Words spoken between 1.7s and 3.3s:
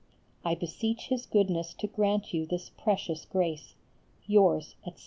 to grant you this precious